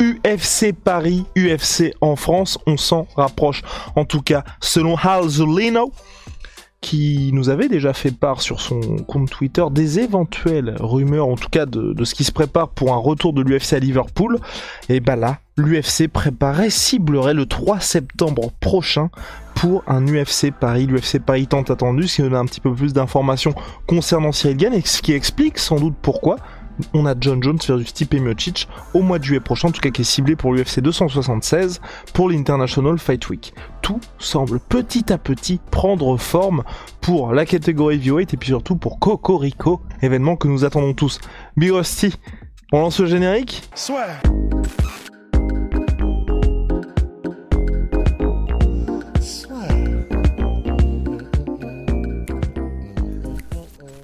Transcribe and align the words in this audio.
UFC 0.00 0.72
Paris, 0.72 1.24
UFC 1.36 1.94
en 2.00 2.16
France, 2.16 2.58
on 2.66 2.76
s'en 2.76 3.06
rapproche. 3.16 3.62
En 3.94 4.04
tout 4.04 4.22
cas, 4.22 4.44
selon 4.60 4.96
Hal 4.96 5.28
Zulino, 5.28 5.92
qui 6.80 7.30
nous 7.32 7.48
avait 7.48 7.68
déjà 7.68 7.92
fait 7.92 8.12
part 8.12 8.40
sur 8.40 8.60
son 8.60 8.80
compte 9.08 9.30
Twitter 9.30 9.64
des 9.70 9.98
éventuelles 9.98 10.76
rumeurs, 10.78 11.26
en 11.26 11.34
tout 11.34 11.48
cas 11.48 11.66
de, 11.66 12.04
ce 12.04 12.14
qui 12.14 12.24
se 12.24 12.32
prépare 12.32 12.68
pour 12.68 12.92
un 12.92 12.98
retour 12.98 13.32
de 13.32 13.42
l'UFC 13.42 13.72
à 13.72 13.78
Liverpool, 13.78 14.38
et 14.88 15.00
bah 15.00 15.16
là, 15.16 15.38
l'UFC 15.56 16.06
préparait, 16.08 16.70
ciblerait 16.70 17.34
le 17.34 17.46
3 17.46 17.80
septembre 17.80 18.52
prochain 18.60 19.10
pour 19.56 19.82
un 19.88 20.06
UFC 20.06 20.52
Paris. 20.52 20.86
L'UFC 20.86 21.18
Paris 21.18 21.46
tant 21.46 21.62
attendu, 21.62 22.06
ce 22.06 22.16
qui 22.16 22.22
nous 22.22 22.28
donne 22.28 22.38
un 22.38 22.46
petit 22.46 22.60
peu 22.60 22.72
plus 22.72 22.92
d'informations 22.92 23.54
concernant 23.86 24.30
Cyril 24.30 24.56
Gann, 24.58 24.74
et 24.74 24.82
ce 24.82 25.00
qui 25.00 25.12
explique 25.12 25.58
sans 25.58 25.80
doute 25.80 25.94
pourquoi 26.00 26.36
on 26.94 27.06
a 27.06 27.14
John 27.18 27.42
Jones 27.42 27.58
versus 27.66 27.88
Stipe 27.88 28.14
Miocic 28.14 28.68
au 28.94 29.02
mois 29.02 29.18
de 29.18 29.24
juillet 29.24 29.40
prochain, 29.40 29.68
en 29.68 29.70
tout 29.72 29.80
cas 29.80 29.90
qui 29.90 30.02
est 30.02 30.04
ciblé 30.04 30.36
pour 30.36 30.52
l'UFC 30.52 30.80
276 30.80 31.80
pour 32.12 32.28
l'International 32.28 32.98
Fight 32.98 33.28
Week. 33.28 33.54
Tout 33.82 34.00
semble 34.18 34.60
petit 34.60 35.12
à 35.12 35.18
petit 35.18 35.60
prendre 35.70 36.16
forme 36.16 36.62
pour 37.00 37.32
la 37.32 37.46
catégorie 37.46 37.96
heavyweight 37.96 38.34
et 38.34 38.36
puis 38.36 38.48
surtout 38.48 38.76
pour 38.76 38.98
Cocorico, 38.98 39.80
événement 40.02 40.36
que 40.36 40.48
nous 40.48 40.64
attendons 40.64 40.94
tous. 40.94 41.20
Big 41.56 41.70
Rusty, 41.70 42.14
on 42.72 42.80
lance 42.80 43.00
le 43.00 43.06
générique 43.06 43.62
Soit. 43.74 44.06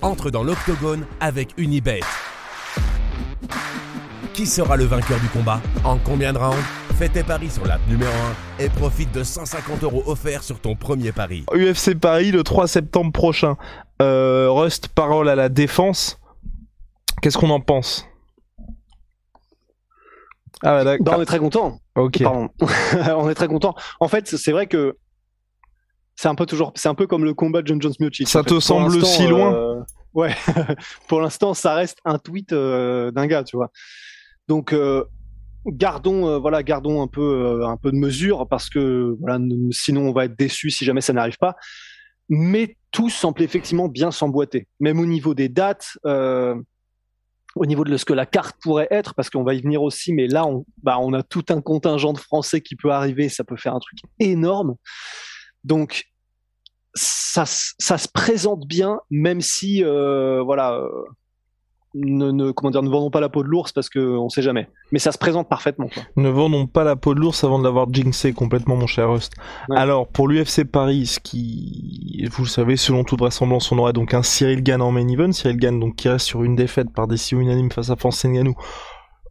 Entre 0.00 0.30
dans 0.30 0.42
l'octogone 0.42 1.04
avec 1.20 1.50
Unibet. 1.56 2.00
Qui 4.34 4.46
sera 4.46 4.76
le 4.76 4.84
vainqueur 4.84 5.20
du 5.20 5.28
combat 5.28 5.60
En 5.84 5.98
combien 5.98 6.32
de 6.32 6.38
rounds 6.38 6.56
Fais 6.98 7.08
tes 7.08 7.22
paris 7.22 7.50
sur 7.50 7.66
l'app 7.66 7.80
numéro 7.88 8.10
1 8.58 8.64
et 8.64 8.68
profite 8.70 9.12
de 9.12 9.22
150 9.24 9.82
euros 9.82 10.02
offerts 10.06 10.42
sur 10.42 10.58
ton 10.60 10.74
premier 10.74 11.12
pari. 11.12 11.44
UFC 11.52 11.94
Paris 11.98 12.30
le 12.32 12.42
3 12.42 12.66
septembre 12.68 13.12
prochain. 13.12 13.56
Euh, 14.00 14.48
Rust, 14.50 14.88
parole 14.88 15.28
à 15.28 15.34
la 15.34 15.48
défense. 15.48 16.18
Qu'est-ce 17.20 17.36
qu'on 17.36 17.50
en 17.50 17.60
pense? 17.60 18.06
Ah 20.62 20.82
bah. 20.84 20.96
Bah, 21.00 21.14
on 21.18 21.22
est 21.22 21.26
très 21.26 21.38
content. 21.38 21.80
Ok. 21.96 22.22
Pardon. 22.22 22.48
on 23.16 23.28
est 23.28 23.34
très 23.34 23.48
content. 23.48 23.74
En 24.00 24.08
fait, 24.08 24.28
c'est 24.28 24.52
vrai 24.52 24.66
que 24.66 24.96
c'est 26.16 26.28
un 26.28 26.34
peu 26.34 26.46
toujours, 26.46 26.72
c'est 26.76 26.88
un 26.88 26.94
peu 26.94 27.06
comme 27.06 27.24
le 27.24 27.34
combat 27.34 27.62
de 27.62 27.66
John 27.66 27.82
Jones 27.82 27.94
Miocic. 28.00 28.28
Ça 28.28 28.40
en 28.40 28.42
fait. 28.44 28.50
te 28.50 28.60
semble 28.60 29.04
si 29.04 29.26
loin? 29.26 29.52
euh, 29.54 29.80
Ouais. 30.14 30.34
Pour 31.08 31.20
l'instant, 31.20 31.52
ça 31.54 31.74
reste 31.74 31.98
un 32.04 32.18
tweet 32.18 32.52
euh, 32.52 33.10
d'un 33.10 33.26
gars, 33.26 33.44
tu 33.44 33.56
vois. 33.56 33.70
Donc 34.48 34.72
euh, 34.72 35.04
gardons, 35.66 36.28
euh, 36.28 36.38
voilà, 36.38 36.62
gardons 36.62 37.02
un 37.02 37.06
peu, 37.06 37.20
euh, 37.22 37.66
un 37.66 37.76
peu 37.76 37.90
de 37.92 37.96
mesure 37.96 38.48
parce 38.48 38.68
que 38.68 39.16
voilà, 39.20 39.38
sinon 39.70 40.08
on 40.08 40.12
va 40.12 40.24
être 40.24 40.36
déçu 40.36 40.70
si 40.70 40.84
jamais 40.84 41.00
ça 41.00 41.12
n'arrive 41.12 41.38
pas. 41.38 41.56
Mais 42.28 42.76
tout 42.90 43.10
semble 43.10 43.42
effectivement 43.42 43.88
bien 43.88 44.10
s'emboîter, 44.10 44.68
même 44.80 44.98
au 45.00 45.06
niveau 45.06 45.34
des 45.34 45.48
dates. 45.48 45.98
au 47.54 47.66
niveau 47.66 47.84
de 47.84 47.98
ce 47.98 48.06
que 48.06 48.14
la 48.14 48.24
carte 48.24 48.56
pourrait 48.62 48.88
être, 48.90 49.14
parce 49.14 49.28
qu'on 49.28 49.42
va 49.42 49.52
y 49.52 49.60
venir 49.60 49.82
aussi, 49.82 50.14
mais 50.14 50.26
là, 50.26 50.46
on, 50.46 50.64
bah, 50.82 50.96
a 50.96 51.22
tout 51.22 51.44
un 51.50 51.60
contingent 51.60 52.14
de 52.14 52.18
Français 52.18 52.62
qui 52.62 52.76
peut 52.76 52.90
arriver, 52.90 53.28
ça 53.28 53.44
peut 53.44 53.58
faire 53.58 53.74
un 53.74 53.78
truc 53.78 53.98
énorme. 54.18 54.76
Donc, 55.62 56.04
ça, 56.94 57.44
ça 57.46 57.98
se 57.98 58.08
présente 58.08 58.66
bien, 58.66 59.00
même 59.10 59.42
si, 59.42 59.82
voilà, 59.82 60.82
ne, 61.94 62.30
ne, 62.30 62.50
comment 62.52 62.70
dire, 62.70 62.82
ne 62.82 62.88
vendons 62.88 63.10
pas 63.10 63.20
la 63.20 63.28
peau 63.28 63.42
de 63.42 63.48
l'ours 63.48 63.72
parce 63.72 63.88
qu'on 63.88 64.28
sait 64.28 64.42
jamais. 64.42 64.68
Mais 64.92 64.98
ça 64.98 65.12
se 65.12 65.18
présente 65.18 65.48
parfaitement. 65.48 65.88
Quoi. 65.92 66.02
Ne 66.16 66.28
vendons 66.28 66.66
pas 66.66 66.84
la 66.84 66.96
peau 66.96 67.14
de 67.14 67.20
l'ours 67.20 67.44
avant 67.44 67.58
de 67.58 67.64
l'avoir 67.64 67.92
jinxé 67.92 68.32
complètement, 68.32 68.76
mon 68.76 68.86
cher 68.86 69.10
Rust. 69.10 69.34
Ouais. 69.68 69.76
Alors, 69.76 70.08
pour 70.08 70.28
l'UFC 70.28 70.64
Paris, 70.64 71.06
ce 71.06 71.20
qui, 71.20 72.26
vous 72.30 72.44
le 72.44 72.48
savez, 72.48 72.76
selon 72.76 73.04
toute 73.04 73.18
vraisemblance, 73.18 73.70
on 73.72 73.78
aura 73.78 73.92
donc 73.92 74.14
un 74.14 74.22
Cyril 74.22 74.62
Gann 74.62 74.80
en 74.80 74.90
main 74.90 75.06
event. 75.08 75.32
Cyril 75.32 75.58
Gann, 75.58 75.78
donc, 75.78 75.96
qui 75.96 76.08
reste 76.08 76.26
sur 76.26 76.42
une 76.42 76.56
défaite 76.56 76.92
par 76.92 77.06
décision 77.06 77.40
unanime 77.40 77.70
face 77.70 77.90
à 77.90 77.96
Francis 77.96 78.30
Ngannou 78.30 78.54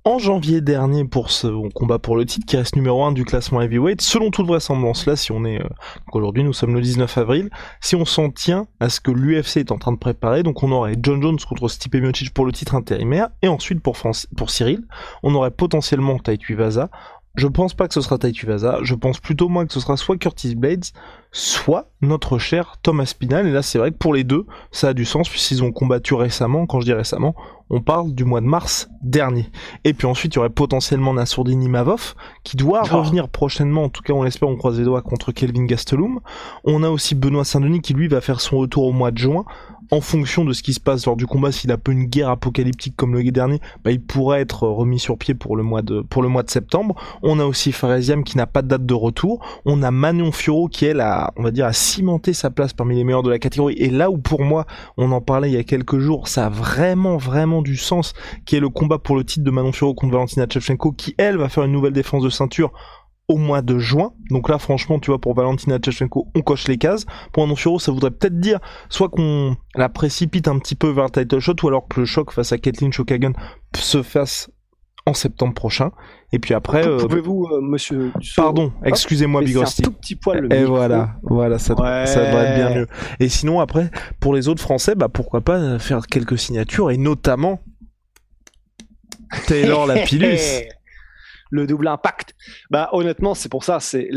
en 0.04 0.18
janvier 0.18 0.62
dernier 0.62 1.06
pour 1.06 1.30
ce 1.30 1.48
combat 1.74 2.00
pour 2.00 2.16
le 2.16 2.26
titre 2.26 2.46
qui 2.48 2.58
reste 2.58 2.76
numéro 2.76 3.04
1 3.04 3.12
du 3.12 3.24
classement 3.24 3.62
heavyweight. 3.62 4.02
Selon 4.02 4.32
toute 4.32 4.48
vraisemblance, 4.48 5.06
là, 5.06 5.16
si 5.16 5.32
on 5.32 5.46
est, 5.46 5.62
euh, 5.62 5.70
aujourd'hui, 6.12 6.44
nous 6.44 6.54
sommes 6.54 6.74
le 6.74 6.82
19 6.82 7.18
avril, 7.20 7.50
si 7.82 7.96
on 7.96 8.06
s'en 8.06 8.32
tient 8.32 8.68
à 8.80 8.90
ce 8.90 9.00
que 9.00 9.12
l'UFC 9.12 9.58
est 9.58 9.72
en 9.72 9.78
train 9.78 9.92
de 9.92 9.98
préparer, 9.98 10.42
donc 10.42 10.64
on 10.64 10.72
aurait 10.72 10.96
John 11.02 11.22
Jones 11.22 11.38
contre 11.48 11.68
Stipe 11.68 11.96
Miocic 11.96 12.34
pour 12.34 12.46
le 12.46 12.52
titre 12.52 12.74
intérimaire, 12.74 13.30
et 13.44 13.48
ensuite 13.48 13.82
pour, 13.82 13.98
France, 13.98 14.28
pour 14.36 14.50
Cyril, 14.50 14.82
on 15.22 15.36
aurait 15.36 15.52
potentiellement 15.52 16.18
Taito 16.18 16.56
Vaza. 16.56 16.90
Je 17.36 17.48
pense 17.48 17.74
pas 17.74 17.88
que 17.88 17.94
ce 17.94 18.02
sera 18.02 18.18
Taito 18.18 18.48
Vaza, 18.48 18.80
je 18.82 18.96
pense 18.96 19.20
plutôt 19.20 19.50
moi 19.50 19.66
que 19.66 19.72
ce 19.72 19.80
sera 19.80 19.98
soit 19.98 20.18
Curtis 20.18 20.56
Blades, 20.56 20.86
soit 21.32 21.92
notre 22.02 22.40
cher 22.40 22.78
Thomas 22.82 23.06
Spinal, 23.06 23.48
et 23.48 23.52
là 23.52 23.62
c'est 23.62 23.78
vrai 23.78 23.92
que 23.92 23.98
pour 23.98 24.16
les 24.16 24.24
deux, 24.24 24.48
ça 24.72 24.90
a 24.90 24.94
du 24.94 25.06
sens 25.06 25.30
puisqu'ils 25.30 25.64
ont 25.64 25.72
combattu 25.72 26.16
récemment, 26.16 26.66
quand 26.66 26.80
je 26.80 26.86
dis 26.86 26.94
récemment, 26.94 27.36
on 27.72 27.82
parle 27.82 28.14
du 28.14 28.26
mois 28.26 28.42
de 28.42 28.46
mars 28.46 28.90
dernier. 29.02 29.48
Et 29.86 29.94
puis 29.94 30.06
ensuite, 30.06 30.36
il 30.36 30.36
y 30.36 30.40
aurait 30.40 30.50
potentiellement 30.50 31.14
Nassourdini 31.14 31.70
Mavov, 31.70 32.14
qui 32.44 32.58
doit 32.58 32.84
Oh. 32.92 32.98
revenir 32.98 33.30
prochainement, 33.30 33.86
en 33.86 33.90
tout 33.90 34.04
cas 34.04 34.14
on 34.14 34.24
l'espère, 34.24 34.50
on 34.50 34.58
croise 34.58 34.78
les 34.78 34.86
doigts, 34.86 35.02
contre 35.02 35.32
Kelvin 35.32 35.66
Gastelum. 35.66 36.20
On 36.66 36.84
a 36.84 36.90
aussi 36.90 37.16
Benoît 37.16 37.46
Saint-Denis 37.46 37.82
qui 37.82 37.94
lui 37.94 38.08
va 38.08 38.22
faire 38.22 38.42
son 38.42 38.58
retour 38.58 38.84
au 38.84 38.92
mois 38.92 39.12
de 39.12 39.18
juin. 39.18 39.46
En 39.90 40.00
fonction 40.00 40.46
de 40.46 40.54
ce 40.54 40.64
qui 40.64 40.74
se 40.74 40.80
passe 40.80 41.06
lors 41.06 41.18
du 41.18 41.26
combat, 41.28 41.52
s'il 41.52 41.70
a 41.72 41.78
peu 41.78 41.92
une 41.92 42.06
guerre 42.06 42.30
apocalyptique 42.30 42.96
comme 42.96 43.14
le 43.14 43.30
dernier, 43.30 43.60
bah, 43.84 43.92
il 43.92 44.02
pourrait 44.02 44.40
être 44.40 44.66
remis 44.66 45.00
sur 45.00 45.18
pied 45.18 45.34
pour 45.34 45.58
le 45.58 45.64
mois 45.64 45.82
de, 45.82 46.00
pour 46.00 46.22
le 46.22 46.30
mois 46.30 46.44
de 46.44 46.50
septembre. 46.50 46.96
On 47.24 47.40
a 47.40 47.46
aussi 47.46 47.74
Faresiam 47.74 48.24
qui 48.24 48.38
n'a 48.38 48.48
pas 48.48 48.62
de 48.62 48.70
date 48.70 48.86
de 48.86 48.94
retour. 48.94 49.44
On 49.66 49.84
a 49.84 49.92
Manon 49.92 50.32
Fioro 50.32 50.70
qui, 50.70 50.86
elle, 50.86 51.02
a, 51.02 51.34
on 51.36 51.44
va 51.44 51.52
dire, 51.52 51.66
a 51.66 51.74
cimenté 51.74 52.32
sa 52.32 52.50
place 52.50 52.72
parmi 52.72 52.96
les 52.96 53.04
meilleurs 53.04 53.24
de 53.24 53.30
la 53.30 53.40
catégorie. 53.40 53.76
Et 53.80 53.90
là 53.90 54.10
où, 54.10 54.18
pour 54.18 54.44
moi, 54.44 54.66
on 54.96 55.12
en 55.12 55.20
parlait 55.20 55.50
il 55.50 55.56
y 55.56 55.58
a 55.58 55.64
quelques 55.64 56.00
jours, 56.00 56.30
ça 56.30 56.46
a 56.46 56.50
vraiment, 56.50 57.18
vraiment 57.18 57.61
du 57.62 57.78
sens, 57.78 58.14
qui 58.46 58.56
est 58.56 58.60
le 58.60 58.70
combat 58.70 59.00
pour 59.00 59.16
le 59.16 59.24
titre 59.24 59.44
de 59.44 59.52
Manon 59.52 59.72
Fioro 59.72 59.94
contre 59.94 60.14
Valentina 60.14 60.46
Shevchenko, 60.50 60.92
qui, 60.92 61.16
elle, 61.18 61.38
va 61.38 61.50
faire 61.50 61.64
une 61.64 61.72
nouvelle 61.72 61.94
défense 61.94 62.24
de 62.24 62.30
ceinture 62.30 62.72
au 63.28 63.38
mois 63.38 63.62
de 63.62 63.80
juin. 63.80 64.12
Donc 64.30 64.50
là, 64.50 64.58
franchement, 64.58 65.00
tu 65.00 65.12
vois, 65.12 65.20
pour 65.20 65.34
Valentina 65.34 65.78
Shevchenko, 65.84 66.28
on 66.36 66.42
coche 66.42 66.68
les 66.68 66.78
cases. 66.78 67.06
Pour 67.32 67.44
Manon 67.44 67.56
Fioro, 67.56 67.80
ça 67.80 67.92
voudrait 67.92 68.12
peut-être 68.12 68.40
dire 68.40 68.60
soit 68.90 69.10
qu'on 69.10 69.56
la 69.76 69.90
précipite 69.90 70.48
un 70.48 70.60
petit 70.60 70.76
peu 70.76 70.90
vers 70.90 71.06
le 71.06 71.12
title 71.12 71.40
shot, 71.40 71.56
ou 71.64 71.68
alors 71.68 71.88
que 71.88 72.02
le 72.02 72.06
choc 72.06 72.32
face 72.32 72.52
à 72.52 72.58
Kathleen 72.58 72.92
Shokagan 72.92 73.34
se 73.76 74.04
fasse 74.04 74.50
en 75.12 75.14
septembre 75.14 75.54
prochain. 75.54 75.92
Et 76.34 76.40
puis 76.40 76.54
après, 76.54 76.88
euh, 76.88 76.98
Pouvez-vous, 76.98 77.48
euh, 77.52 77.62
monsieur 77.62 78.12
pardon, 78.36 78.72
excusez-moi, 78.84 79.42
Big 79.42 79.56
Rusty. 79.58 79.82
un 79.82 79.86
tout 79.86 79.92
petit 79.92 80.16
poil 80.16 80.40
le 80.40 80.54
Et 80.54 80.60
micro 80.62 80.76
voilà, 80.76 81.16
voilà, 81.24 81.60
ça, 81.60 81.74
Ouais. 81.80 82.06
ça 82.08 82.26
devrait 82.26 82.46
être 82.48 82.56
bien 82.56 82.76
mieux. 82.80 82.88
Et 83.20 83.30
sinon, 83.30 83.60
après, 83.60 83.92
pour 84.20 84.34
les 84.34 84.48
autres 84.48 84.62
Français, 84.62 84.96
bah 84.96 85.10
pourquoi 85.10 85.42
pas 85.42 85.58
euh, 85.58 85.80
faire 85.80 86.08
quelques 86.08 86.38
signatures, 86.40 86.90
et 86.92 86.98
notamment 86.98 87.60
Taylor 89.48 89.86
Lapillus. 89.88 90.64
le 91.50 91.68
double 91.68 91.88
impact. 91.88 92.34
Bah 92.70 92.90
honnêtement, 92.94 93.34
c'est 93.36 93.50
pour 93.50 93.64
ça. 93.64 93.80
C'est 93.80 94.10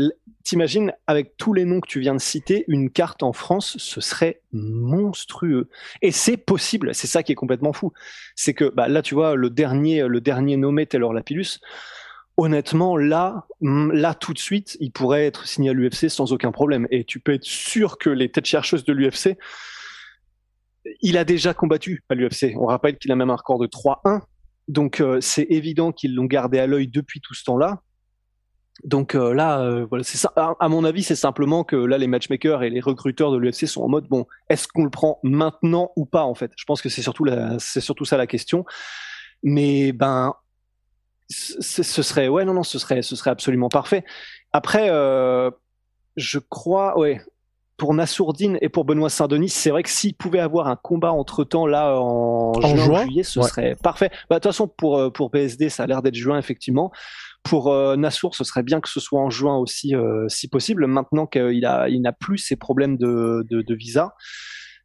t'imagines 0.45 0.93
avec 1.07 1.35
tous 1.35 1.53
les 1.53 1.65
noms 1.65 1.81
que 1.81 1.87
tu 1.87 1.99
viens 1.99 2.13
de 2.13 2.21
citer, 2.21 2.63
une 2.67 2.89
carte 2.89 3.23
en 3.23 3.33
France, 3.33 3.75
ce 3.79 3.99
serait 3.99 4.41
monstrueux. 4.53 5.69
Et 6.01 6.11
c'est 6.11 6.37
possible. 6.37 6.95
C'est 6.95 7.07
ça 7.07 7.23
qui 7.23 7.33
est 7.33 7.35
complètement 7.35 7.73
fou. 7.73 7.91
C'est 8.35 8.53
que 8.53 8.69
bah 8.69 8.87
là, 8.87 9.01
tu 9.01 9.15
vois, 9.15 9.35
le 9.35 9.49
dernier, 9.49 10.07
le 10.07 10.21
dernier 10.21 10.55
nommé 10.55 10.85
Taylor 10.85 11.13
Lapillus. 11.13 11.59
Honnêtement, 12.37 12.95
là, 12.95 13.47
mm, 13.61 13.91
là 13.91 14.13
tout 14.13 14.33
de 14.33 14.39
suite, 14.39 14.77
il 14.79 14.91
pourrait 14.91 15.25
être 15.25 15.47
signé 15.47 15.71
à 15.71 15.73
l'UFC 15.73 16.09
sans 16.09 16.31
aucun 16.31 16.51
problème. 16.51 16.87
Et 16.91 17.03
tu 17.03 17.19
peux 17.19 17.33
être 17.33 17.43
sûr 17.43 17.97
que 17.97 18.09
les 18.09 18.31
têtes 18.31 18.45
chercheuses 18.45 18.85
de 18.85 18.93
l'UFC, 18.93 19.37
il 21.01 21.17
a 21.17 21.25
déjà 21.25 21.53
combattu 21.55 22.03
à 22.09 22.13
l'UFC. 22.13 22.53
On 22.55 22.67
rappelle 22.67 22.97
qu'il 22.97 23.11
a 23.11 23.15
même 23.15 23.31
un 23.31 23.35
record 23.35 23.57
de 23.57 23.67
3-1 23.67 24.21
donc 24.67 24.99
euh, 24.99 25.19
c'est 25.21 25.45
évident 25.49 25.91
qu'ils 25.91 26.15
l'ont 26.15 26.25
gardé 26.25 26.59
à 26.59 26.67
l'œil 26.67 26.87
depuis 26.87 27.21
tout 27.21 27.33
ce 27.33 27.43
temps-là. 27.43 27.81
Donc 28.83 29.15
euh, 29.15 29.33
là, 29.33 29.61
euh, 29.61 29.85
voilà, 29.85 30.03
c'est. 30.03 30.27
À, 30.35 30.53
à 30.59 30.67
mon 30.67 30.83
avis, 30.83 31.01
c'est 31.03 31.15
simplement 31.15 31.63
que 31.63 31.75
là, 31.75 31.97
les 31.97 32.07
matchmakers 32.07 32.63
et 32.63 32.69
les 32.69 32.81
recruteurs 32.81 33.31
de 33.31 33.37
l'UFC 33.37 33.67
sont 33.67 33.81
en 33.81 33.87
mode 33.87 34.07
bon, 34.07 34.25
est-ce 34.49 34.67
qu'on 34.67 34.83
le 34.83 34.89
prend 34.89 35.19
maintenant 35.23 35.91
ou 35.95 36.05
pas 36.05 36.23
en 36.23 36.35
fait? 36.35 36.51
Je 36.57 36.65
pense 36.65 36.81
que 36.81 36.89
c'est 36.89 37.01
surtout 37.01 37.25
c'est 37.59 37.81
surtout 37.81 38.05
ça 38.05 38.17
la 38.17 38.27
question. 38.27 38.65
Mais 39.43 39.91
ben, 39.91 40.33
ce 41.29 41.83
serait, 41.83 42.27
ouais, 42.27 42.45
non, 42.45 42.53
non, 42.53 42.63
ce 42.63 42.79
serait, 42.79 43.01
ce 43.01 43.15
serait 43.15 43.31
absolument 43.31 43.69
parfait. 43.69 44.03
Après, 44.53 44.89
euh, 44.89 45.49
je 46.15 46.39
crois, 46.39 46.97
ouais, 46.99 47.21
pour 47.77 47.93
Nassourdine 47.93 48.57
et 48.61 48.69
pour 48.69 48.85
Benoît 48.85 49.09
Saint-Denis, 49.09 49.49
c'est 49.49 49.69
vrai 49.69 49.83
que 49.83 49.89
s'ils 49.89 50.15
pouvaient 50.15 50.39
avoir 50.39 50.67
un 50.67 50.75
combat 50.75 51.11
entre 51.11 51.43
temps 51.43 51.67
là 51.67 51.99
en, 51.99 52.53
juin, 52.61 53.03
juillet, 53.03 53.23
ce 53.23 53.41
serait 53.41 53.75
parfait. 53.75 54.09
Bah, 54.29 54.35
de 54.35 54.39
toute 54.39 54.51
façon, 54.51 54.67
pour, 54.67 54.97
euh, 54.97 55.09
pour 55.09 55.29
PSD, 55.31 55.69
ça 55.69 55.83
a 55.83 55.87
l'air 55.87 56.01
d'être 56.01 56.15
juin, 56.15 56.37
effectivement. 56.37 56.91
Pour 57.43 57.71
euh, 57.71 57.95
Nassour, 57.95 58.35
ce 58.35 58.43
serait 58.43 58.63
bien 58.63 58.79
que 58.79 58.89
ce 58.89 58.99
soit 58.99 59.19
en 59.19 59.29
juin 59.29 59.57
aussi, 59.57 59.93
euh, 59.95 60.25
si 60.29 60.47
possible, 60.47 60.87
maintenant 60.87 61.27
qu'il 61.27 61.65
a, 61.65 61.89
il 61.89 62.01
n'a 62.01 62.13
plus 62.13 62.37
ces 62.37 62.55
problèmes 62.55 62.97
de, 62.97 63.45
de, 63.49 63.61
de 63.61 63.75
visa. 63.75 64.15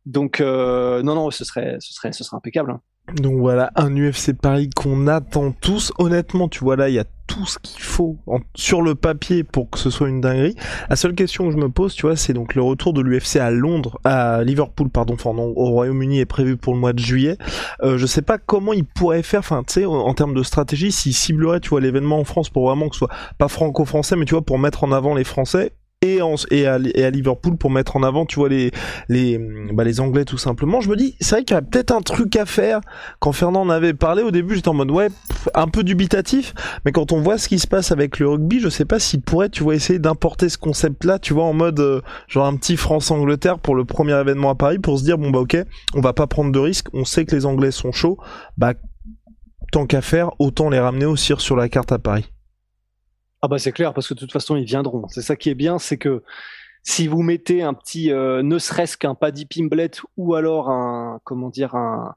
Donc, 0.06 0.40
non, 0.40 1.02
non, 1.02 1.30
ce 1.30 1.44
serait, 1.44 1.76
ce 1.78 1.92
serait, 1.92 2.12
ce 2.12 2.24
serait 2.24 2.36
impeccable. 2.36 2.72
Hein. 2.72 2.80
Donc 3.16 3.38
voilà, 3.38 3.70
un 3.76 3.94
UFC 3.96 4.32
Paris 4.32 4.70
qu'on 4.74 5.06
attend 5.06 5.52
tous. 5.52 5.92
Honnêtement, 5.98 6.48
tu 6.48 6.60
vois 6.60 6.76
là, 6.76 6.88
il 6.88 6.94
y 6.94 6.98
a 6.98 7.04
tout 7.26 7.46
ce 7.46 7.58
qu'il 7.60 7.82
faut 7.82 8.18
sur 8.56 8.82
le 8.82 8.96
papier 8.96 9.44
pour 9.44 9.70
que 9.70 9.78
ce 9.78 9.88
soit 9.88 10.08
une 10.08 10.20
dinguerie. 10.20 10.56
La 10.88 10.96
seule 10.96 11.14
question 11.14 11.46
que 11.46 11.52
je 11.52 11.56
me 11.56 11.68
pose, 11.68 11.94
tu 11.94 12.02
vois, 12.02 12.16
c'est 12.16 12.32
donc 12.32 12.56
le 12.56 12.62
retour 12.62 12.92
de 12.92 13.00
l'UFC 13.00 13.36
à 13.36 13.52
Londres, 13.52 14.00
à 14.02 14.42
Liverpool, 14.42 14.90
pardon, 14.90 15.14
enfin 15.14 15.30
au 15.30 15.70
Royaume-Uni 15.70 16.18
est 16.18 16.26
prévu 16.26 16.56
pour 16.56 16.74
le 16.74 16.80
mois 16.80 16.92
de 16.92 16.98
juillet. 16.98 17.36
Euh, 17.82 17.98
je 17.98 18.06
sais 18.06 18.22
pas 18.22 18.38
comment 18.38 18.72
il 18.72 18.84
pourrait 18.84 19.22
faire, 19.22 19.40
enfin, 19.40 19.62
tu 19.64 19.74
sais, 19.74 19.86
en 19.86 20.12
termes 20.12 20.34
de 20.34 20.42
stratégie, 20.42 20.90
s'il 20.90 21.14
ciblerait, 21.14 21.60
tu 21.60 21.68
vois, 21.70 21.80
l'événement 21.80 22.18
en 22.18 22.24
France 22.24 22.50
pour 22.50 22.66
vraiment 22.66 22.88
que 22.88 22.96
ce 22.96 23.00
soit 23.00 23.14
pas 23.38 23.48
franco-français, 23.48 24.16
mais 24.16 24.24
tu 24.24 24.34
vois, 24.34 24.42
pour 24.42 24.58
mettre 24.58 24.82
en 24.82 24.90
avant 24.90 25.14
les 25.14 25.24
Français 25.24 25.72
et, 26.02 26.66
à, 26.66 26.78
Liverpool 26.78 27.58
pour 27.58 27.70
mettre 27.70 27.96
en 27.96 28.02
avant, 28.02 28.24
tu 28.24 28.36
vois, 28.36 28.48
les, 28.48 28.70
les, 29.10 29.38
bah, 29.72 29.84
les 29.84 30.00
Anglais 30.00 30.24
tout 30.24 30.38
simplement. 30.38 30.80
Je 30.80 30.88
me 30.88 30.96
dis, 30.96 31.14
c'est 31.20 31.34
vrai 31.34 31.44
qu'il 31.44 31.54
y 31.54 31.58
a 31.58 31.62
peut-être 31.62 31.90
un 31.90 32.00
truc 32.00 32.36
à 32.36 32.46
faire. 32.46 32.80
Quand 33.18 33.32
Fernand 33.32 33.60
en 33.60 33.68
avait 33.68 33.92
parlé 33.92 34.22
au 34.22 34.30
début, 34.30 34.54
j'étais 34.54 34.68
en 34.68 34.74
mode, 34.74 34.90
ouais, 34.90 35.08
un 35.54 35.68
peu 35.68 35.82
dubitatif. 35.84 36.54
Mais 36.86 36.92
quand 36.92 37.12
on 37.12 37.20
voit 37.20 37.36
ce 37.36 37.48
qui 37.48 37.58
se 37.58 37.66
passe 37.66 37.92
avec 37.92 38.18
le 38.18 38.28
rugby, 38.28 38.60
je 38.60 38.70
sais 38.70 38.86
pas 38.86 38.98
s'il 38.98 39.20
pourrait, 39.20 39.50
tu 39.50 39.62
vois, 39.62 39.74
essayer 39.74 39.98
d'importer 39.98 40.48
ce 40.48 40.56
concept-là, 40.56 41.18
tu 41.18 41.34
vois, 41.34 41.44
en 41.44 41.52
mode, 41.52 41.80
euh, 41.80 42.00
genre 42.28 42.46
un 42.46 42.56
petit 42.56 42.78
France-Angleterre 42.78 43.58
pour 43.58 43.74
le 43.74 43.84
premier 43.84 44.18
événement 44.18 44.48
à 44.48 44.54
Paris, 44.54 44.78
pour 44.78 44.98
se 44.98 45.04
dire, 45.04 45.18
bon 45.18 45.30
bah 45.30 45.40
ok, 45.40 45.58
on 45.94 46.00
va 46.00 46.14
pas 46.14 46.26
prendre 46.26 46.50
de 46.50 46.58
risques, 46.58 46.88
on 46.94 47.04
sait 47.04 47.26
que 47.26 47.36
les 47.36 47.44
Anglais 47.44 47.72
sont 47.72 47.92
chauds, 47.92 48.16
bah 48.56 48.72
tant 49.70 49.84
qu'à 49.84 50.00
faire, 50.00 50.30
autant 50.38 50.70
les 50.70 50.80
ramener 50.80 51.04
aussi 51.04 51.34
sur 51.36 51.56
la 51.56 51.68
carte 51.68 51.92
à 51.92 51.98
Paris. 51.98 52.30
Ah 53.42 53.48
bah 53.48 53.58
c'est 53.58 53.72
clair 53.72 53.94
parce 53.94 54.08
que 54.08 54.14
de 54.14 54.20
toute 54.20 54.32
façon 54.32 54.56
ils 54.56 54.64
viendront. 54.64 55.06
C'est 55.08 55.22
ça 55.22 55.36
qui 55.36 55.50
est 55.50 55.54
bien, 55.54 55.78
c'est 55.78 55.96
que 55.96 56.22
si 56.82 57.06
vous 57.08 57.22
mettez 57.22 57.62
un 57.62 57.74
petit, 57.74 58.10
euh, 58.10 58.42
ne 58.42 58.58
serait-ce 58.58 58.96
qu'un 58.96 59.14
Paddy 59.14 59.46
Pimblet 59.46 59.90
ou 60.16 60.34
alors 60.34 60.70
un, 60.70 61.20
comment 61.24 61.50
dire, 61.50 61.74
un, 61.74 62.14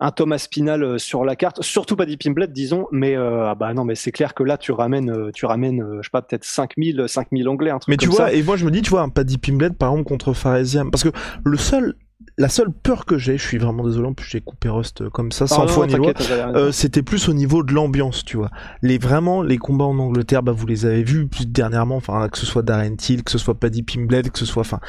un 0.00 0.10
Thomas 0.10 0.38
Spinal 0.38 0.82
euh, 0.82 0.98
sur 0.98 1.24
la 1.24 1.36
carte, 1.36 1.62
surtout 1.62 1.96
Paddy 1.96 2.16
Pimblet, 2.16 2.48
disons, 2.48 2.86
mais 2.92 3.16
euh, 3.16 3.48
ah 3.48 3.54
bah 3.54 3.74
non, 3.74 3.84
mais 3.84 3.94
c'est 3.94 4.12
clair 4.12 4.34
que 4.34 4.42
là 4.42 4.56
tu 4.56 4.72
ramènes, 4.72 5.30
tu 5.34 5.44
ramènes, 5.44 5.84
je 6.00 6.02
sais 6.02 6.10
pas, 6.10 6.22
peut-être 6.22 6.44
5000, 6.44 7.04
5000 7.06 7.48
anglais, 7.48 7.70
un 7.70 7.78
truc 7.78 7.90
Mais 7.90 7.96
tu 7.96 8.08
vois, 8.08 8.32
et 8.32 8.42
moi 8.42 8.56
je 8.56 8.64
me 8.64 8.70
dis, 8.70 8.82
tu 8.82 8.90
vois, 8.90 9.02
un 9.02 9.10
Paddy 9.10 9.38
Pimblet 9.38 9.70
par 9.70 9.90
exemple 9.90 10.08
contre 10.08 10.32
Faresiam, 10.32 10.90
parce 10.90 11.04
que 11.04 11.10
le 11.44 11.56
seul 11.56 11.96
la 12.38 12.48
seule 12.48 12.70
peur 12.72 13.04
que 13.04 13.18
j'ai, 13.18 13.36
je 13.36 13.42
suis 13.46 13.58
vraiment 13.58 13.84
désolé, 13.84 14.08
en 14.08 14.14
plus 14.14 14.28
j'ai 14.28 14.40
coupé 14.40 14.68
Rust 14.68 15.08
comme 15.10 15.32
ça, 15.32 15.46
sans 15.46 15.66
foi 15.66 15.86
ni 15.86 15.94
loi, 15.94 16.12
euh, 16.54 16.72
c'était 16.72 17.02
plus 17.02 17.28
au 17.28 17.32
niveau 17.32 17.62
de 17.62 17.72
l'ambiance, 17.72 18.24
tu 18.24 18.36
vois. 18.36 18.50
Les 18.82 18.98
vraiment 18.98 19.42
les 19.42 19.58
combats 19.58 19.84
en 19.84 19.98
Angleterre, 19.98 20.42
bah 20.42 20.52
vous 20.52 20.66
les 20.66 20.86
avez 20.86 21.02
vus 21.02 21.26
plus 21.26 21.46
dernièrement, 21.46 21.96
enfin 21.96 22.28
que 22.28 22.38
ce 22.38 22.46
soit 22.46 22.62
Darren 22.62 22.96
Till, 22.96 23.24
que 23.24 23.30
ce 23.30 23.38
soit 23.38 23.58
Paddy 23.58 23.82
Pimblett, 23.82 24.30
que 24.30 24.38
ce 24.38 24.46
soit, 24.46 24.62
enfin, 24.62 24.80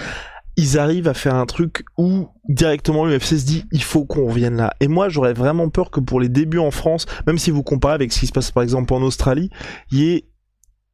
ils 0.57 0.77
arrivent 0.77 1.07
à 1.07 1.13
faire 1.13 1.35
un 1.35 1.45
truc 1.45 1.83
où 1.97 2.29
directement 2.47 3.05
l'UFC 3.05 3.37
se 3.37 3.45
dit 3.45 3.65
il 3.71 3.83
faut 3.83 4.05
qu'on 4.05 4.27
revienne 4.27 4.57
là. 4.57 4.73
Et 4.79 4.87
moi 4.87 5.09
j'aurais 5.09 5.33
vraiment 5.33 5.69
peur 5.69 5.91
que 5.91 5.99
pour 5.99 6.19
les 6.19 6.29
débuts 6.29 6.59
en 6.59 6.71
France, 6.71 7.05
même 7.27 7.37
si 7.37 7.51
vous 7.51 7.63
comparez 7.63 7.93
avec 7.93 8.11
ce 8.11 8.19
qui 8.19 8.27
se 8.27 8.31
passe 8.31 8.51
par 8.51 8.63
exemple 8.63 8.93
en 8.93 9.01
Australie, 9.01 9.49
il 9.91 9.99
y 9.99 10.13
ait 10.13 10.25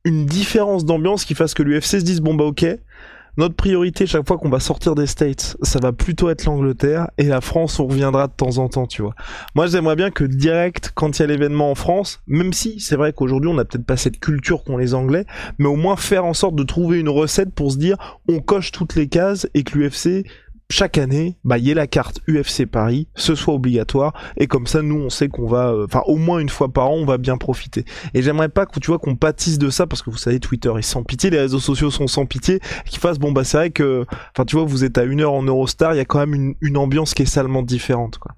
une 0.06 0.26
différence 0.26 0.86
d'ambiance 0.86 1.26
qui 1.26 1.36
fasse 1.36 1.54
que 1.54 1.64
l'UFC 1.64 1.84
se 1.84 1.98
dise 1.98 2.22
bon 2.22 2.34
bah 2.34 2.46
ok 2.46 2.66
notre 3.38 3.56
priorité 3.56 4.08
chaque 4.08 4.28
fois 4.28 4.38
qu'on 4.38 4.50
va 4.50 4.60
sortir 4.60 4.96
des 4.96 5.06
States, 5.06 5.58
ça 5.62 5.80
va 5.80 5.94
plutôt 5.94 6.30
être 6.30 6.46
l'Angleterre 6.46 7.10
et 7.18 7.26
la 7.26 7.40
France, 7.42 7.80
on 7.80 7.88
reviendra 7.88 8.28
de 8.28 8.34
temps 8.34 8.58
en 8.58 8.68
temps, 8.68 8.88
tu 8.88 9.04
vois. 9.04 9.14
Moi, 9.56 9.68
j'aimerais 9.68 9.96
bien 9.96 10.10
que 10.10 10.24
direct, 10.24 10.92
quand 10.96 11.18
il 11.18 11.22
y 11.22 11.26
a 11.26 11.28
l'événement 11.28 11.72
en 11.72 11.76
France, 11.76 12.22
même 12.28 12.52
si 12.52 12.80
c'est 12.80 12.96
vrai 12.96 13.14
qu'aujourd'hui 13.14 13.50
on 13.50 13.54
n'a 13.54 13.66
peut-être 13.66 13.86
pas 13.86 13.98
cette 13.98 14.20
culture 14.20 14.64
qu'ont 14.64 14.78
les 14.78 14.94
Anglais, 14.94 15.26
mais 15.60 15.68
au 15.68 15.76
moins 15.76 15.96
faire 15.96 16.26
en 16.26 16.34
sorte 16.34 16.56
de 16.56 16.64
trouver 16.64 17.00
une 17.00 17.10
recette 17.10 17.54
pour 17.54 17.72
se 17.72 17.78
dire 17.78 18.20
on 18.28 18.40
coche 18.40 18.72
toutes 18.72 18.96
les 18.96 19.08
cases 19.08 19.48
et 19.54 19.64
que 19.64 19.78
l'UFC 19.78 20.26
chaque 20.70 20.98
année, 20.98 21.38
bah, 21.46 21.58
y 21.58 21.72
ait 21.72 21.74
la 21.74 21.88
carte 21.88 22.20
UFC 22.28 22.66
Paris, 22.66 23.08
ce 23.16 23.36
soit 23.36 23.54
obligatoire, 23.54 24.14
et 24.36 24.48
comme 24.48 24.68
ça, 24.68 24.82
nous, 24.82 24.98
on 24.98 25.10
sait 25.10 25.30
qu'on 25.30 25.48
va, 25.48 25.70
euh, 25.70 25.86
enfin, 25.86 26.02
au 26.08 26.18
moins 26.18 26.40
une 26.40 26.50
fois 26.50 26.68
par 26.68 26.90
an, 26.90 26.96
on 26.96 27.06
va 27.06 27.18
bien 27.18 27.38
profiter. 27.38 27.86
Et 28.14 28.22
j'aimerais 28.22 28.50
pas 28.50 28.66
que, 28.66 28.80
tu 28.80 28.88
vois, 28.88 29.00
qu'on 29.00 29.16
pâtisse 29.16 29.60
de 29.60 29.70
ça, 29.70 29.88
parce 29.88 30.02
que 30.02 30.10
vous 30.10 30.18
savez, 30.18 30.40
Twitter 30.40 30.72
est 30.78 30.82
sans 30.82 31.04
pitié, 31.04 31.30
les 31.30 31.40
réseaux 31.40 31.60
sociaux 31.60 31.90
sont 31.90 32.08
sans 32.08 32.26
pitié, 32.26 32.60
qu'ils 32.86 33.00
fassent, 33.00 33.20
bon, 33.20 33.32
bah, 33.32 33.44
c'est 33.46 33.58
vrai 33.58 33.70
que, 33.72 34.06
enfin, 34.36 34.44
tu 34.46 34.58
vois, 34.58 34.66
vous 34.66 34.84
êtes 34.84 34.98
à 34.98 35.04
une 35.04 35.22
heure 35.22 35.34
en 35.34 35.44
Eurostar, 35.44 35.94
il 35.94 35.98
y 35.98 36.02
a 36.02 36.06
quand 36.06 36.20
même 36.20 36.34
une, 36.34 36.56
une 36.60 36.78
ambiance 36.78 37.14
qui 37.14 37.24
est 37.24 37.28
salement 37.28 37.64
différente, 37.64 38.18
quoi. 38.18 38.34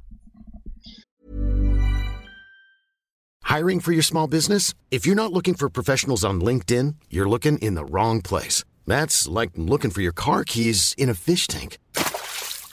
Hiring 3.49 3.79
for 3.79 3.91
your 3.91 4.03
small 4.03 4.27
business? 4.27 4.75
If 4.91 5.07
you're 5.07 5.15
not 5.15 5.33
looking 5.33 5.55
for 5.55 5.71
professionals 5.71 6.23
on 6.23 6.39
LinkedIn, 6.39 6.93
you're 7.09 7.27
looking 7.27 7.57
in 7.57 7.73
the 7.73 7.83
wrong 7.83 8.21
place. 8.21 8.63
That's 8.85 9.27
like 9.27 9.49
looking 9.57 9.89
for 9.89 10.01
your 10.01 10.13
car 10.13 10.43
keys 10.43 10.93
in 10.99 11.09
a 11.09 11.15
fish 11.15 11.47
tank. 11.47 11.79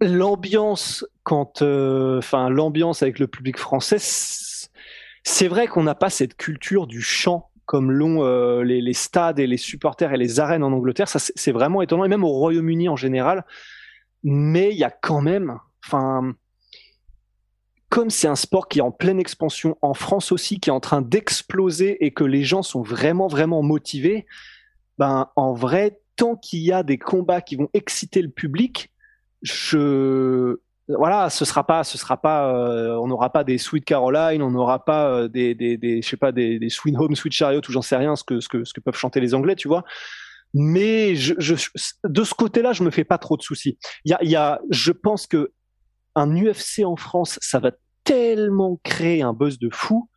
L'ambiance 0.00 1.04
quand 1.24 1.62
euh, 1.62 2.18
enfin 2.18 2.48
l'ambiance 2.50 3.02
avec 3.02 3.18
le 3.18 3.26
public 3.26 3.58
français 3.58 3.98
c'est 5.24 5.48
vrai 5.48 5.66
qu'on 5.66 5.82
n'a 5.82 5.94
pas 5.94 6.10
cette 6.10 6.36
culture 6.36 6.86
du 6.86 7.02
chant 7.02 7.50
comme 7.66 7.90
l'ont 7.92 8.24
euh, 8.24 8.62
les, 8.62 8.80
les, 8.80 8.94
stades 8.94 9.38
et 9.38 9.46
les 9.46 9.58
supporters 9.58 10.10
et 10.14 10.16
les 10.16 10.40
arènes 10.40 10.64
en 10.64 10.72
Angleterre. 10.72 11.06
Ça 11.06 11.18
c'est 11.18 11.52
vraiment 11.52 11.82
étonnant. 11.82 12.06
Et 12.06 12.08
même 12.08 12.24
au 12.24 12.30
Royaume-Uni 12.30 12.88
en 12.88 12.96
général. 12.96 13.44
Mais 14.22 14.70
il 14.70 14.78
y 14.78 14.84
a 14.84 14.90
quand 14.90 15.20
même 15.20 15.58
enfin 15.84 16.34
comme 17.90 18.08
c'est 18.10 18.28
un 18.28 18.36
sport 18.36 18.68
qui 18.68 18.78
est 18.78 18.82
en 18.82 18.90
pleine 18.90 19.20
expansion 19.20 19.76
en 19.82 19.92
France 19.92 20.32
aussi 20.32 20.60
qui 20.60 20.70
est 20.70 20.72
en 20.72 20.80
train 20.80 21.02
d'exploser 21.02 22.04
et 22.04 22.12
que 22.12 22.24
les 22.24 22.42
gens 22.42 22.62
sont 22.62 22.82
vraiment 22.82 23.28
vraiment 23.28 23.62
motivés 23.62 24.26
ben 24.98 25.30
en 25.36 25.54
vrai 25.54 26.00
tant 26.16 26.36
qu'il 26.36 26.60
y 26.60 26.72
a 26.72 26.82
des 26.82 26.98
combats 26.98 27.40
qui 27.40 27.56
vont 27.56 27.70
exciter 27.72 28.20
le 28.20 28.30
public 28.30 28.90
je 29.42 30.58
voilà, 30.88 31.28
ce 31.28 31.44
sera 31.44 31.66
pas, 31.66 31.84
ce 31.84 31.98
sera 31.98 32.16
pas, 32.16 32.50
euh, 32.54 32.96
on 32.96 33.08
n'aura 33.08 33.30
pas 33.30 33.44
des 33.44 33.58
Sweet 33.58 33.84
Caroline, 33.84 34.40
on 34.40 34.50
n'aura 34.50 34.84
pas 34.84 35.10
euh, 35.10 35.28
des, 35.28 35.54
des, 35.54 35.76
des, 35.76 36.00
je 36.00 36.08
sais 36.08 36.16
pas, 36.16 36.32
des, 36.32 36.66
Sweet 36.70 36.96
Home, 36.96 37.14
Sweet 37.14 37.32
Chariot, 37.32 37.60
ou 37.68 37.72
j'en 37.72 37.82
sais 37.82 37.96
rien, 37.96 38.16
ce 38.16 38.24
que, 38.24 38.40
ce 38.40 38.48
que, 38.48 38.80
peuvent 38.80 38.96
chanter 38.96 39.20
les 39.20 39.34
Anglais, 39.34 39.54
tu 39.54 39.68
vois. 39.68 39.84
Mais 40.54 41.12
de 41.12 42.24
ce 42.24 42.34
côté-là, 42.34 42.72
je 42.72 42.82
me 42.82 42.90
fais 42.90 43.04
pas 43.04 43.18
trop 43.18 43.36
de 43.36 43.42
soucis. 43.42 43.78
Il 44.06 44.12
y 44.12 44.14
a, 44.14 44.24
y 44.24 44.34
a, 44.34 44.60
je 44.70 44.92
pense 44.92 45.26
que 45.26 45.52
un 46.14 46.34
UFC 46.34 46.84
en 46.84 46.96
France, 46.96 47.38
ça 47.42 47.58
va 47.58 47.72
tellement 48.04 48.80
créer 48.82 49.20
un 49.20 49.34
buzz 49.34 49.58
de 49.58 49.68
fou 49.70 50.08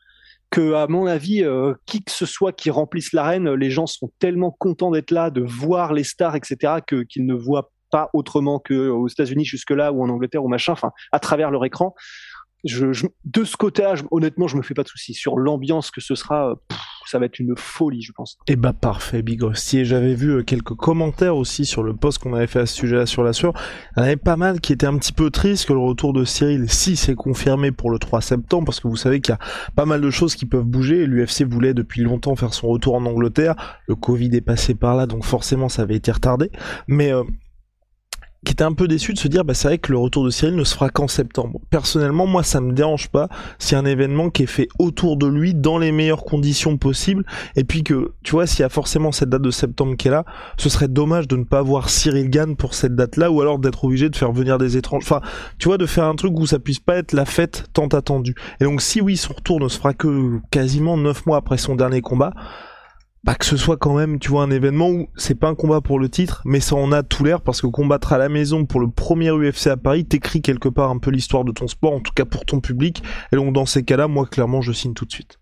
que, 0.51 0.73
à 0.73 0.87
mon 0.87 1.05
avis, 1.05 1.43
euh, 1.43 1.73
qui 1.85 2.01
que 2.01 2.11
ce 2.11 2.25
soit 2.25 2.53
qui 2.53 2.69
remplisse 2.69 3.11
l'arène, 3.11 3.53
les 3.53 3.69
gens 3.71 3.87
seront 3.87 4.11
tellement 4.19 4.51
contents 4.51 4.91
d'être 4.91 5.11
là, 5.11 5.31
de 5.31 5.41
voir 5.41 5.91
les 5.91 6.05
stars, 6.05 6.37
etc., 6.37 6.75
que 6.87 7.03
qu'ils 7.03 7.25
ne 7.25 7.33
voient 7.33 7.71
pas 7.91 8.09
autrement 8.13 8.59
qu'aux 8.59 9.07
États-Unis 9.07 9.45
jusque-là 9.45 9.91
ou 9.91 10.03
en 10.03 10.09
Angleterre 10.09 10.43
ou 10.43 10.47
machin, 10.47 10.73
enfin, 10.73 10.91
à 11.11 11.19
travers 11.19 11.51
leur 11.51 11.65
écran. 11.65 11.93
De 12.63 13.43
ce 13.43 13.57
côté-là, 13.57 13.95
honnêtement, 14.11 14.47
je 14.47 14.55
me 14.55 14.61
fais 14.61 14.75
pas 14.75 14.83
de 14.83 14.87
soucis. 14.87 15.15
Sur 15.15 15.37
l'ambiance 15.37 15.89
que 15.89 15.99
ce 15.99 16.13
sera, 16.13 16.53
ça 17.07 17.17
va 17.17 17.25
être 17.25 17.39
une 17.39 17.55
folie, 17.57 18.03
je 18.03 18.11
pense. 18.11 18.37
Eh 18.47 18.55
bah 18.55 18.71
parfait, 18.71 19.23
Big 19.23 19.41
Rusty. 19.41 19.83
J'avais 19.83 20.13
vu 20.13 20.29
euh, 20.29 20.43
quelques 20.43 20.75
commentaires 20.75 21.35
aussi 21.35 21.65
sur 21.65 21.81
le 21.81 21.95
post 21.95 22.19
qu'on 22.19 22.35
avait 22.35 22.45
fait 22.45 22.59
à 22.59 22.65
ce 22.67 22.75
sujet-là 22.75 23.07
sur 23.07 23.23
la 23.23 23.33
sueur. 23.33 23.53
Il 23.95 23.99
y 23.99 24.01
en 24.01 24.05
avait 24.05 24.15
pas 24.15 24.37
mal 24.37 24.61
qui 24.61 24.73
étaient 24.73 24.85
un 24.85 24.97
petit 24.97 25.11
peu 25.11 25.31
tristes 25.31 25.67
que 25.67 25.73
le 25.73 25.79
retour 25.79 26.13
de 26.13 26.23
Cyril, 26.23 26.69
si 26.69 26.95
c'est 26.95 27.15
confirmé 27.15 27.71
pour 27.71 27.89
le 27.89 27.97
3 27.97 28.21
septembre, 28.21 28.65
parce 28.65 28.79
que 28.79 28.87
vous 28.87 28.95
savez 28.95 29.21
qu'il 29.21 29.33
y 29.33 29.35
a 29.35 29.71
pas 29.75 29.85
mal 29.85 29.99
de 29.99 30.09
choses 30.11 30.35
qui 30.35 30.45
peuvent 30.45 30.65
bouger. 30.65 31.07
L'UFC 31.07 31.43
voulait 31.43 31.73
depuis 31.73 32.01
longtemps 32.01 32.35
faire 32.35 32.53
son 32.53 32.67
retour 32.67 32.93
en 32.93 33.05
Angleterre. 33.05 33.55
Le 33.87 33.95
Covid 33.95 34.29
est 34.35 34.41
passé 34.41 34.75
par 34.75 34.95
là, 34.95 35.07
donc 35.07 35.25
forcément 35.25 35.67
ça 35.67 35.81
avait 35.81 35.95
été 35.95 36.11
retardé. 36.11 36.51
Mais 36.87 37.11
euh, 37.11 37.23
qui 38.43 38.53
était 38.53 38.63
un 38.63 38.73
peu 38.73 38.87
déçu 38.87 39.13
de 39.13 39.19
se 39.19 39.27
dire 39.27 39.45
bah 39.45 39.53
c'est 39.53 39.67
vrai 39.67 39.77
que 39.77 39.91
le 39.91 39.99
retour 39.99 40.25
de 40.25 40.31
Cyril 40.31 40.55
ne 40.55 40.63
se 40.63 40.73
fera 40.73 40.89
qu'en 40.89 41.07
septembre. 41.07 41.59
Personnellement, 41.69 42.25
moi 42.25 42.41
ça 42.41 42.59
me 42.59 42.73
dérange 42.73 43.09
pas 43.09 43.29
si 43.59 43.75
un 43.75 43.85
événement 43.85 44.31
qui 44.31 44.43
est 44.43 44.47
fait 44.47 44.67
autour 44.79 45.15
de 45.15 45.27
lui 45.27 45.53
dans 45.53 45.77
les 45.77 45.91
meilleures 45.91 46.23
conditions 46.23 46.77
possibles 46.77 47.23
et 47.55 47.63
puis 47.63 47.83
que 47.83 48.13
tu 48.23 48.31
vois 48.31 48.47
s'il 48.47 48.61
y 48.61 48.63
a 48.63 48.69
forcément 48.69 49.11
cette 49.11 49.29
date 49.29 49.43
de 49.43 49.51
septembre 49.51 49.95
qui 49.95 50.07
est 50.07 50.11
là, 50.11 50.25
ce 50.57 50.69
serait 50.69 50.87
dommage 50.87 51.27
de 51.27 51.35
ne 51.35 51.43
pas 51.43 51.61
voir 51.61 51.89
Cyril 51.91 52.31
Gann 52.31 52.55
pour 52.55 52.73
cette 52.73 52.95
date-là 52.95 53.29
ou 53.29 53.41
alors 53.41 53.59
d'être 53.59 53.85
obligé 53.85 54.09
de 54.09 54.15
faire 54.15 54.31
venir 54.31 54.57
des 54.57 54.75
étrangers. 54.75 55.05
Enfin, 55.05 55.21
tu 55.59 55.67
vois 55.67 55.77
de 55.77 55.85
faire 55.85 56.05
un 56.05 56.15
truc 56.15 56.33
où 56.39 56.47
ça 56.47 56.57
puisse 56.57 56.79
pas 56.79 56.95
être 56.95 57.13
la 57.13 57.25
fête 57.25 57.65
tant 57.73 57.87
attendue. 57.87 58.35
Et 58.59 58.63
donc 58.63 58.81
si 58.81 59.01
oui, 59.01 59.17
son 59.17 59.33
retour 59.33 59.59
ne 59.59 59.67
se 59.67 59.77
fera 59.77 59.93
que 59.93 60.39
quasiment 60.49 60.97
neuf 60.97 61.27
mois 61.27 61.37
après 61.37 61.59
son 61.59 61.75
dernier 61.75 62.01
combat, 62.01 62.33
bah, 63.23 63.35
que 63.35 63.45
ce 63.45 63.55
soit 63.55 63.77
quand 63.77 63.95
même, 63.95 64.17
tu 64.17 64.29
vois, 64.29 64.41
un 64.41 64.49
événement 64.49 64.89
où 64.89 65.07
c'est 65.15 65.35
pas 65.35 65.47
un 65.47 65.55
combat 65.55 65.79
pour 65.79 65.99
le 65.99 66.09
titre, 66.09 66.41
mais 66.43 66.59
ça 66.59 66.75
en 66.75 66.91
a 66.91 67.03
tout 67.03 67.23
l'air 67.23 67.41
parce 67.41 67.61
que 67.61 67.67
combattre 67.67 68.13
à 68.13 68.17
la 68.17 68.29
maison 68.29 68.65
pour 68.65 68.79
le 68.79 68.89
premier 68.89 69.29
UFC 69.31 69.67
à 69.67 69.77
Paris 69.77 70.05
t'écrit 70.05 70.41
quelque 70.41 70.69
part 70.69 70.89
un 70.89 70.97
peu 70.97 71.11
l'histoire 71.11 71.43
de 71.43 71.51
ton 71.51 71.67
sport, 71.67 71.93
en 71.93 71.99
tout 71.99 72.13
cas 72.13 72.25
pour 72.25 72.45
ton 72.45 72.61
public. 72.61 73.03
Et 73.31 73.35
donc 73.35 73.53
dans 73.53 73.67
ces 73.67 73.83
cas-là, 73.83 74.07
moi 74.07 74.25
clairement, 74.25 74.61
je 74.61 74.71
signe 74.71 74.93
tout 74.93 75.05
de 75.05 75.11
suite. 75.11 75.39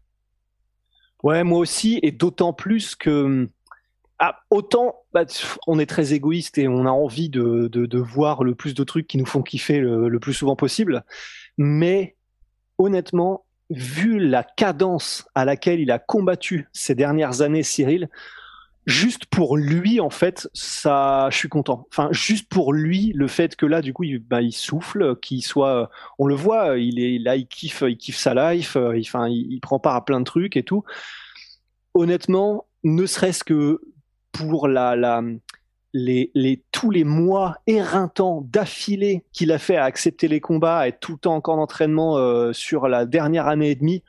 Ouais, 1.23 1.43
moi 1.43 1.59
aussi, 1.59 1.99
et 2.03 2.11
d'autant 2.11 2.51
plus 2.51 2.95
que 2.95 3.47
ah, 4.19 4.35
autant 4.49 4.95
bah, 5.13 5.23
on 5.65 5.79
est 5.79 5.85
très 5.85 6.13
égoïste 6.13 6.57
et 6.57 6.67
on 6.67 6.85
a 6.85 6.91
envie 6.91 7.29
de, 7.29 7.69
de, 7.69 7.99
voir 7.99 8.43
le 8.43 8.55
plus 8.55 8.73
de 8.73 8.83
trucs 8.83 9.07
qui 9.07 9.17
nous 9.17 9.25
font 9.25 9.41
kiffer 9.41 9.79
le 9.79 10.19
plus 10.19 10.33
souvent 10.33 10.57
possible, 10.57 11.05
mais 11.57 12.17
honnêtement, 12.77 13.45
vu 13.69 14.19
la 14.19 14.43
cadence 14.43 15.27
à 15.35 15.45
laquelle 15.45 15.79
il 15.79 15.91
a 15.91 15.99
combattu 15.99 16.67
ces 16.73 16.95
dernières 16.95 17.41
années, 17.41 17.63
Cyril, 17.63 18.09
juste 18.85 19.25
pour 19.27 19.57
lui, 19.57 19.99
en 19.99 20.09
fait, 20.09 20.49
ça, 20.53 21.29
je 21.31 21.37
suis 21.37 21.49
content. 21.49 21.85
Enfin, 21.91 22.09
juste 22.11 22.49
pour 22.49 22.73
lui, 22.73 23.11
le 23.13 23.27
fait 23.27 23.55
que 23.55 23.65
là, 23.65 23.81
du 23.81 23.93
coup, 23.93 24.03
il, 24.03 24.19
bah, 24.19 24.41
il 24.41 24.51
souffle, 24.51 25.15
qu'il 25.17 25.43
soit, 25.43 25.89
on 26.17 26.25
le 26.25 26.35
voit, 26.35 26.77
il 26.77 26.99
est 26.99 27.19
là, 27.19 27.35
il 27.35 27.47
kiffe, 27.47 27.83
il 27.87 27.97
kiffe 27.97 28.17
sa 28.17 28.53
life, 28.53 28.75
il, 28.95 29.01
enfin, 29.01 29.27
il 29.27 29.59
prend 29.59 29.79
part 29.79 29.95
à 29.95 30.03
plein 30.03 30.19
de 30.19 30.25
trucs 30.25 30.57
et 30.57 30.63
tout. 30.63 30.83
Honnêtement, 31.93 32.65
ne 32.83 33.05
serait-ce 33.05 33.43
que 33.43 33.81
pour 34.31 34.67
la, 34.67 34.95
la, 34.95 35.21
les, 35.93 36.63
tous 36.71 36.91
les 36.91 37.03
mois 37.03 37.57
éreintants 37.67 38.41
d'affilée 38.49 39.23
qu'il 39.33 39.51
a 39.51 39.57
fait 39.57 39.75
à 39.75 39.85
accepter 39.85 40.27
les 40.27 40.39
combats, 40.39 40.79
à 40.79 40.87
être 40.87 40.99
tout 40.99 41.13
le 41.13 41.17
temps 41.17 41.35
encore 41.35 41.57
d'entraînement 41.57 42.17
euh, 42.17 42.53
sur 42.53 42.87
la 42.87 43.05
dernière 43.05 43.47
année 43.47 43.71
et 43.71 43.75
demie, 43.75 44.03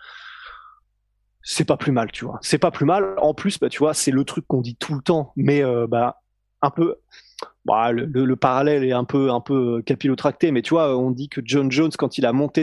c'est 1.43 1.65
pas 1.65 1.77
plus 1.77 1.93
mal, 1.93 2.11
tu 2.13 2.25
vois. 2.25 2.39
C'est 2.43 2.59
pas 2.59 2.71
plus 2.71 2.85
mal. 2.85 3.15
En 3.19 3.35
plus, 3.35 3.59
bah, 3.59 3.69
tu 3.69 3.79
vois, 3.79 3.95
c'est 3.95 4.11
le 4.11 4.25
truc 4.25 4.47
qu'on 4.47 4.61
dit 4.61 4.77
tout 4.77 4.95
le 4.95 5.01
temps, 5.01 5.33
mais 5.37 5.63
euh, 5.63 5.87
bah, 5.87 6.21
un 6.63 6.71
peu. 6.71 6.97
Bah, 7.65 7.93
le, 7.93 8.05
le, 8.05 8.37
parallèle 8.37 8.85
est 8.85 8.93
un 8.93 9.05
peu 9.05 9.31
un 9.31 9.41
peu 9.41 9.83
capillotracté, 9.83 10.51
mais 10.51 10.63
tu 10.63 10.71
vois, 10.71 10.97
on 10.97 11.11
dit 11.11 11.29
que 11.29 11.41
John 11.45 11.71
Jones, 11.71 11.91
quand 11.97 12.19
il 12.19 12.27
a 12.27 12.33
monté 12.33 12.63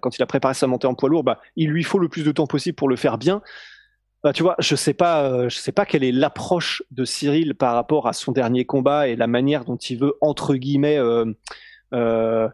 quand 0.00 0.18
il 0.18 0.22
a 0.22 0.26
préparé 0.26 0.54
sa 0.54 0.66
montée 0.66 0.86
en 0.86 0.94
poids 0.94 1.08
lourd, 1.08 1.24
bah, 1.24 1.40
il 1.54 1.68
lui 1.70 1.84
faut 1.84 1.98
le 1.98 2.08
plus 2.08 2.24
de 2.24 2.32
temps 2.32 2.46
possible 2.46 2.74
pour 2.74 2.88
le 2.88 2.96
faire 2.96 3.18
bien. 3.18 3.42
Bah, 4.26 4.32
tu 4.32 4.42
vois, 4.42 4.56
je 4.58 4.74
sais 4.74 4.96
euh, 5.00 5.48
sais 5.50 5.70
pas 5.70 5.86
quelle 5.86 6.02
est 6.02 6.10
l'approche 6.10 6.82
de 6.90 7.04
Cyril 7.04 7.54
par 7.54 7.74
rapport 7.74 8.08
à 8.08 8.12
son 8.12 8.32
dernier 8.32 8.64
combat 8.64 9.06
et 9.06 9.14
la 9.14 9.28
manière 9.28 9.64
dont 9.64 9.76
il 9.76 10.00
veut 10.00 10.14
entre 10.20 10.56
guillemets 10.56 10.98
euh, 10.98 11.26
euh, 11.94 12.48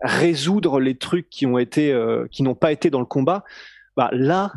résoudre 0.00 0.80
les 0.80 0.96
trucs 0.96 1.28
qui 1.28 1.44
ont 1.44 1.58
été, 1.58 1.92
n'ont 2.40 2.54
pas 2.54 2.72
été 2.72 2.88
dans 2.88 3.00
le 3.00 3.04
combat. 3.04 3.44
Bah 3.94 4.08
là, 4.12 4.54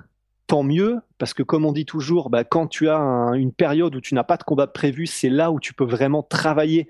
tant 0.48 0.64
mieux 0.64 1.02
parce 1.18 1.34
que 1.34 1.44
comme 1.44 1.66
on 1.66 1.74
dit 1.74 1.86
toujours, 1.86 2.30
bah, 2.30 2.46
quand 2.46 2.68
tu 2.68 2.88
as 2.88 3.02
une 3.36 3.52
période 3.52 3.94
où 3.94 4.00
tu 4.00 4.16
n'as 4.16 4.24
pas 4.24 4.38
de 4.38 4.44
combat 4.44 4.68
prévu, 4.68 5.08
c'est 5.08 5.30
là 5.30 5.52
où 5.52 5.60
tu 5.60 5.74
peux 5.74 5.84
vraiment 5.84 6.24
travailler 6.24 6.88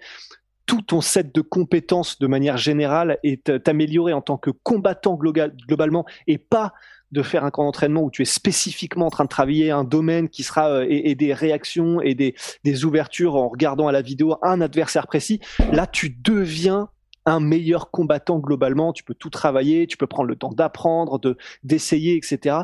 tout 0.67 0.83
ton 0.83 1.01
set 1.01 1.33
de 1.33 1.41
compétences 1.41 2.19
de 2.19 2.27
manière 2.27 2.57
générale 2.57 3.17
et 3.23 3.37
t'améliorer 3.37 4.13
en 4.13 4.21
tant 4.21 4.37
que 4.37 4.51
combattant 4.51 5.15
globalement 5.15 6.05
et 6.27 6.37
pas 6.37 6.71
de 7.11 7.21
faire 7.21 7.43
un 7.43 7.51
camp 7.51 7.63
d'entraînement 7.63 8.03
où 8.03 8.11
tu 8.11 8.21
es 8.21 8.25
spécifiquement 8.25 9.07
en 9.07 9.09
train 9.09 9.25
de 9.25 9.29
travailler 9.29 9.71
un 9.71 9.83
domaine 9.83 10.29
qui 10.29 10.43
sera 10.43 10.69
euh, 10.69 10.85
et, 10.89 11.15
des 11.15 11.33
réactions 11.33 12.01
et 12.01 12.15
des, 12.15 12.35
des 12.63 12.85
ouvertures 12.85 13.35
en 13.35 13.49
regardant 13.49 13.87
à 13.87 13.91
la 13.91 14.01
vidéo 14.01 14.37
un 14.41 14.61
adversaire 14.61 15.07
précis, 15.07 15.39
là 15.71 15.87
tu 15.87 16.09
deviens 16.09 16.89
un 17.25 17.39
meilleur 17.39 17.91
combattant 17.91 18.39
globalement. 18.39 18.93
Tu 18.93 19.03
peux 19.03 19.13
tout 19.13 19.29
travailler, 19.29 19.87
tu 19.87 19.97
peux 19.97 20.07
prendre 20.07 20.27
le 20.27 20.35
temps 20.35 20.51
d'apprendre, 20.51 21.19
de 21.19 21.37
d'essayer, 21.63 22.15
etc. 22.15 22.57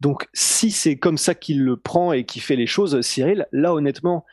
Donc 0.00 0.28
si 0.32 0.70
c'est 0.70 0.96
comme 0.96 1.18
ça 1.18 1.34
qu'il 1.34 1.62
le 1.62 1.76
prend 1.76 2.12
et 2.12 2.24
qu'il 2.24 2.42
fait 2.42 2.56
les 2.56 2.66
choses, 2.66 3.00
Cyril, 3.02 3.46
là 3.52 3.72
honnêtement, 3.72 4.24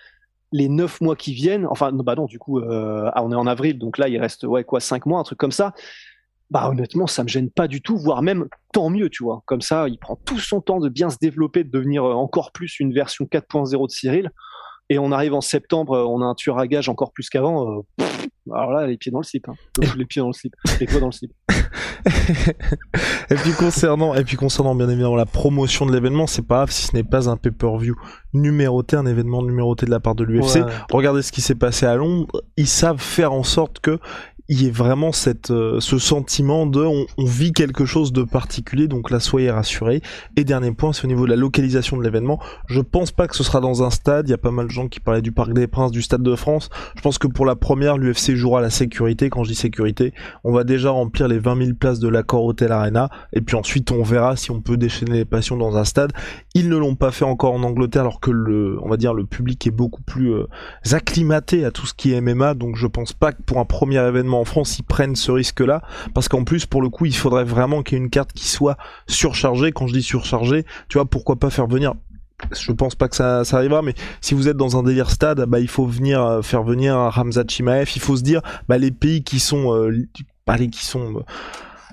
les 0.52 0.68
neuf 0.68 1.00
mois 1.00 1.16
qui 1.16 1.34
viennent, 1.34 1.68
enfin 1.68 1.92
bah 1.92 2.16
non 2.16 2.26
du 2.26 2.40
coup, 2.40 2.60
euh, 2.60 3.10
ah, 3.14 3.24
on 3.24 3.32
est 3.32 3.36
en 3.36 3.46
avril, 3.46 3.78
donc 3.78 3.98
là 4.00 4.08
il 4.08 4.18
reste 4.18 4.46
ouais 4.46 4.64
quoi 4.64 4.80
cinq 4.80 5.06
mois, 5.06 5.20
un 5.20 5.24
truc 5.24 5.38
comme 5.38 5.52
ça 5.52 5.74
bah 6.52 6.68
honnêtement, 6.70 7.06
ça 7.06 7.24
me 7.24 7.28
gêne 7.28 7.50
pas 7.50 7.68
du 7.68 7.82
tout, 7.82 7.98
voire 7.98 8.22
même 8.22 8.48
tant 8.74 8.90
mieux, 8.90 9.10
tu 9.10 9.24
vois. 9.24 9.44
Comme 9.46 9.62
ça, 9.62 9.88
il 9.88 10.00
prend 10.00 10.16
tout 10.16 10.40
son 10.40 10.62
temps 10.62 10.80
de 10.80 10.90
bien 10.90 11.10
se 11.10 11.18
développer, 11.22 11.64
de 11.64 11.70
devenir 11.70 12.04
euh, 12.04 12.14
encore 12.14 12.52
plus 12.52 12.80
une 12.80 12.94
version 12.94 13.26
4.0 13.26 13.88
de 13.88 13.92
Cyril. 13.92 14.32
Et 14.92 14.98
on 14.98 15.12
arrive 15.12 15.36
en 15.36 15.42
septembre, 15.42 15.94
euh, 15.94 16.06
on 16.06 16.22
a 16.22 16.26
un 16.26 16.34
tueur 16.34 16.58
à 16.58 16.68
gage 16.68 16.90
encore 16.90 17.12
plus 17.12 17.30
qu'avant. 17.30 17.80
Euh, 18.00 18.04
alors 18.52 18.72
là, 18.72 18.88
les 18.88 18.98
pieds 18.98 19.12
dans 19.12 19.20
le 19.20 19.24
slip. 19.24 19.48
Hein. 19.48 19.54
les 19.96 20.06
pieds 20.06 20.22
dans 20.22 20.30
le 20.30 20.34
slip. 20.34 20.56
Les 20.80 20.88
doigts 20.88 21.00
dans 21.00 21.08
le 21.08 21.12
slip. 21.12 21.32
et 23.30 23.36
puis 23.36 23.52
concernant, 23.52 24.16
et 24.16 24.24
puis 24.24 24.36
concernant 24.36 24.74
bien 24.74 24.90
évidemment 24.90 25.16
la 25.16 25.28
promotion 25.28 25.86
de 25.86 25.94
l'événement, 25.94 26.26
c'est 26.26 26.42
pas 26.42 26.56
grave 26.56 26.72
si 26.72 26.88
ce 26.88 26.96
n'est 26.96 27.04
pas 27.04 27.30
un 27.30 27.38
pay-per-view 27.38 27.96
numéroté, 28.34 28.96
un 28.96 29.06
événement 29.06 29.44
numéroté 29.44 29.86
de 29.86 29.92
la 29.92 30.00
part 30.00 30.16
de 30.16 30.24
l'UFC. 30.24 30.64
Regardez 30.92 31.22
ce 31.22 31.32
qui 31.32 31.42
s'est 31.42 31.54
passé 31.54 31.86
à 31.86 31.96
Londres. 31.96 32.42
Ils 32.58 32.68
savent 32.68 33.02
faire 33.02 33.34
en 33.34 33.44
sorte 33.44 33.80
que 33.82 34.00
il 34.50 34.64
y 34.64 34.68
ait 34.68 34.72
vraiment 34.72 35.12
cette, 35.12 35.52
euh, 35.52 35.80
ce 35.80 36.00
sentiment 36.00 36.66
de 36.66 36.84
on, 36.84 37.06
vit 37.24 37.54
quelque 37.54 37.86
chose 37.86 38.12
de 38.12 38.24
particulier, 38.24 38.88
donc 38.88 39.12
là 39.12 39.20
soyez 39.20 39.52
rassurés. 39.52 40.02
Et 40.36 40.44
dernier 40.44 40.72
point, 40.72 40.92
c'est 40.92 41.06
au 41.06 41.08
niveau 41.08 41.26
de 41.26 41.30
la 41.30 41.36
localisation 41.36 41.98
de 41.98 42.04
l'événement. 42.04 42.40
Je 42.68 42.82
pense 42.82 43.12
pas 43.12 43.28
que 43.28 43.36
ce 43.36 43.44
sera 43.44 43.60
dans 43.60 43.84
un 43.84 43.92
stade, 43.92 44.28
il 44.28 44.32
y 44.32 44.34
a 44.34 44.40
pas 44.40 44.50
mal 44.50 44.66
de 44.66 44.72
gens 44.72 44.88
qui 44.88 45.00
parlaient 45.00 45.22
du 45.22 45.32
Parc 45.32 45.54
des 45.54 45.68
Princes, 45.68 45.92
du 45.92 46.02
Stade 46.02 46.24
de 46.24 46.36
France. 46.36 46.70
Je 46.96 47.02
pense 47.02 47.20
que 47.20 47.28
pour 47.28 47.46
la 47.46 47.56
première, 47.56 48.00
l'UFC 48.00 48.34
jouera 48.34 48.60
la 48.60 48.72
sécurité. 48.72 49.30
Quand 49.30 49.44
je 49.44 49.50
dis 49.50 49.56
sécurité, 49.56 50.14
on 50.44 50.52
va 50.52 50.64
déjà 50.64 50.90
remplir 50.90 51.28
les 51.28 51.38
20 51.38 51.58
000 51.64 51.74
places 51.80 52.00
de 52.00 52.08
l'accord 52.08 52.44
Hotel 52.44 52.72
Arena, 52.72 53.10
et 53.34 53.42
puis 53.42 53.56
ensuite 53.56 53.92
on 53.92 54.02
verra 54.02 54.36
si 54.36 54.50
on 54.50 54.62
peut 54.62 54.78
déchaîner 54.78 55.18
les 55.18 55.26
passions 55.26 55.58
dans 55.58 55.78
un 55.78 55.86
stade. 55.86 56.12
Ils 56.56 56.70
ne 56.70 56.78
l'ont 56.78 56.96
pas 56.96 57.12
fait 57.12 57.26
encore 57.26 57.54
en 57.54 57.62
Angleterre, 57.62 58.02
alors 58.02 58.20
que 58.20 58.32
le, 58.32 58.80
on 58.82 58.90
va 58.90 58.98
dire, 58.98 59.14
le 59.14 59.26
public 59.26 59.68
est 59.68 59.72
beaucoup 59.72 60.02
plus 60.02 60.34
euh, 60.34 60.48
acclimaté 60.92 61.66
à 61.66 61.72
tout 61.72 61.86
ce 61.86 61.94
qui 61.94 62.14
est 62.14 62.22
MMA, 62.22 62.56
donc 62.56 62.78
je 62.78 62.88
pense 62.88 63.14
pas 63.14 63.32
que 63.32 63.44
pour 63.44 63.60
un 63.60 63.66
premier 63.66 64.00
événement 64.00 64.39
en 64.40 64.46
France, 64.46 64.80
ils 64.80 64.84
prennent 64.84 65.16
ce 65.16 65.32
risque-là, 65.32 65.82
parce 66.14 66.28
qu'en 66.28 66.44
plus, 66.44 66.66
pour 66.66 66.82
le 66.82 66.90
coup, 66.90 67.06
il 67.06 67.16
faudrait 67.16 67.44
vraiment 67.44 67.84
qu'il 67.84 67.98
y 67.98 68.02
ait 68.02 68.04
une 68.04 68.10
carte 68.10 68.34
qui 68.34 68.48
soit 68.48 68.78
surchargée. 69.08 69.72
Quand 69.72 69.88
je 69.88 69.94
dis 69.94 70.04
surchargée, 70.04 70.66
tu 70.88 70.98
vois, 70.98 71.06
pourquoi 71.06 71.38
pas 71.38 71.50
faire 71.50 71.68
venir 71.68 71.94
je 72.52 72.72
pense 72.72 72.96
pas 72.96 73.10
que 73.10 73.16
ça, 73.16 73.44
arrivera, 73.52 73.82
mais 73.82 73.94
si 74.22 74.34
vous 74.34 74.48
êtes 74.48 74.58
dans 74.58 74.78
un 74.78 74.84
délire 74.84 75.10
stade, 75.12 75.46
bah 75.46 75.60
il 75.60 75.68
faut 75.68 75.86
venir 75.86 76.24
euh, 76.24 76.42
faire 76.42 76.64
venir 76.64 76.96
Ramzat 76.96 77.44
Chimaev. 77.48 77.92
Il 77.96 78.02
faut 78.02 78.16
se 78.16 78.24
dire, 78.24 78.42
bah 78.68 78.78
les 78.78 78.92
pays 78.92 79.24
qui 79.24 79.40
sont, 79.40 79.76
euh, 79.76 79.90
les 79.90 80.70
qui 80.70 80.86
sont 80.86 81.18
euh, 81.18 81.24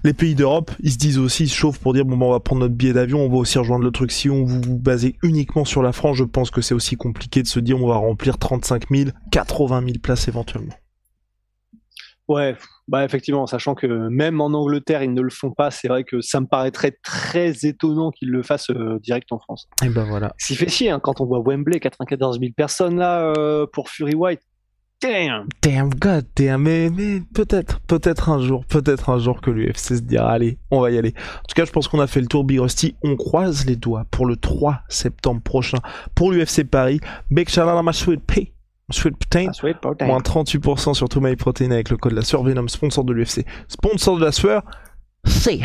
les 0.05 0.13
pays 0.13 0.35
d'Europe, 0.35 0.71
ils 0.81 0.93
se 0.93 0.99
disent 0.99 1.19
aussi, 1.19 1.45
ils 1.45 1.49
se 1.49 1.55
chauffent 1.55 1.79
pour 1.79 1.93
dire 1.93 2.05
bon 2.05 2.17
bah 2.17 2.27
on 2.27 2.31
va 2.31 2.41
prendre 2.41 2.61
notre 2.61 2.75
billet 2.75 2.93
d'avion, 2.93 3.21
on 3.21 3.29
va 3.29 3.37
aussi 3.37 3.59
rejoindre 3.59 3.85
le 3.85 3.91
truc. 3.91 4.13
Si 4.13 4.31
on 4.31 4.45
vous, 4.45 4.61
vous 4.61 4.79
basez 4.79 5.17
uniquement 5.23 5.65
sur 5.65 5.83
la 5.83 5.93
France, 5.93 6.17
je 6.17 6.25
pense 6.25 6.51
que 6.51 6.61
c'est 6.61 6.75
aussi 6.75 6.97
compliqué 6.97 7.43
de 7.43 7.49
se 7.49 7.61
dire 7.61 7.83
on 7.83 7.89
va 7.89 7.97
remplir 7.97 8.39
35 8.39 8.85
000, 8.91 9.11
80 9.33 9.81
000 9.81 9.93
places 10.01 10.29
éventuellement. 10.29 10.75
Ouais, 12.29 12.57
bah 12.89 13.05
effectivement, 13.05 13.47
sachant 13.47 13.75
que 13.75 13.87
même 13.87 14.41
en 14.41 14.47
Angleterre 14.47 15.03
ils 15.03 15.13
ne 15.13 15.21
le 15.21 15.31
font 15.31 15.53
pas, 15.53 15.71
c'est 15.71 15.87
vrai 15.87 16.03
que 16.03 16.21
ça 16.21 16.41
me 16.41 16.47
paraîtrait 16.47 16.99
très 17.03 17.53
étonnant 17.65 18.11
qu'ils 18.11 18.31
le 18.31 18.43
fassent 18.43 18.71
euh, 18.71 18.99
direct 19.01 19.31
en 19.31 19.39
France. 19.39 19.69
Et 19.85 19.89
ben 19.89 20.05
voilà. 20.05 20.33
Qui 20.45 20.57
fait 20.57 20.69
chier 20.69 20.91
hein, 20.91 21.01
quand 21.01 21.21
on 21.21 21.27
voit 21.27 21.41
Wembley, 21.41 21.79
94 21.79 22.41
000 22.41 22.53
personnes 22.57 22.97
là 22.99 23.33
euh, 23.37 23.67
pour 23.73 23.91
Fury 23.91 24.15
White. 24.15 24.41
Damn. 25.03 25.47
Damn 25.63 25.91
god 25.91 26.25
damn 26.35 26.63
mais, 26.63 26.89
mais 26.89 27.21
peut-être 27.35 27.81
peut-être 27.81 28.31
un 28.31 28.41
jour 28.41 28.65
peut-être 28.65 29.11
un 29.11 29.19
jour 29.19 29.43
que 29.43 29.51
l'UFC 29.51 29.77
se 29.77 30.01
dira 30.01 30.33
allez 30.33 30.57
on 30.71 30.81
va 30.81 30.91
y 30.91 30.97
aller 30.97 31.13
en 31.19 31.47
tout 31.47 31.55
cas 31.55 31.67
je 31.67 31.71
pense 31.71 31.87
qu'on 31.87 32.01
a 32.01 32.07
fait 32.07 32.23
le 32.23 32.29
tour 32.29 32.45
Big 32.45 32.59
Rusty 32.59 32.97
on 33.05 33.15
croise 33.15 33.67
les 33.67 33.77
doigts 33.77 34.07
pour 34.11 34.25
le 34.25 34.37
3 34.37 34.81
septembre 34.89 35.43
prochain 35.43 35.79
pour 36.15 36.33
l'UFC 36.33 36.65
Paris 36.65 37.01
big 37.31 37.51
shout 37.51 37.61
out 37.61 37.77
à 37.77 37.83
ma 37.83 37.93
sweet 37.93 38.23
pay 38.23 38.55
Sweet 38.91 39.17
Protein, 39.81 40.07
moins 40.07 40.21
38% 40.21 40.95
sur 40.95 41.09
tout 41.09 41.21
My 41.21 41.35
Protein 41.35 41.73
avec 41.73 41.91
le 41.91 41.97
code 41.97 42.13
la 42.13 42.23
sueur 42.23 42.45
Venom, 42.45 42.69
sponsor 42.69 43.05
de 43.05 43.13
l'UFC, 43.13 43.45
sponsor 43.69 44.17
de 44.19 44.25
la 44.25 44.33
sueur, 44.33 44.63
see 45.25 45.65